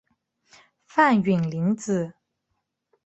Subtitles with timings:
[0.87, 2.15] 范允临子。